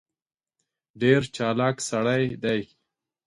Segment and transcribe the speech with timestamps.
[1.01, 2.61] ډېر چالاک سړی دی.